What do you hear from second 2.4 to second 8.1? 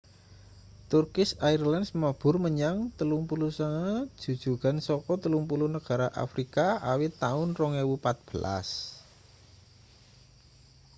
menyang 39 jujugan saka 30 negara afrika awit taun 2014